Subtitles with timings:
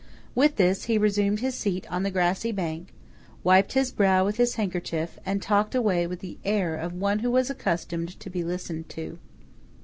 [0.33, 2.91] With this he resumed his seat on the grassy bank,
[3.43, 7.29] wiped his brow with his handkerchief, and talked away with the air of one who
[7.29, 9.19] was accustomed to be listened to.